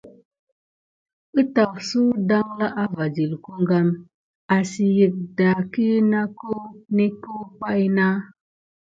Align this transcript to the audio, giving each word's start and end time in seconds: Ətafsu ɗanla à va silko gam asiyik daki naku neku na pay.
Ətafsu 1.39 2.01
ɗanla 2.29 2.67
à 2.83 2.83
va 2.95 3.05
silko 3.15 3.53
gam 3.69 3.87
asiyik 4.55 5.13
daki 5.37 5.87
naku 6.11 6.51
neku 6.97 7.33
na 7.43 7.45
pay. 7.59 7.83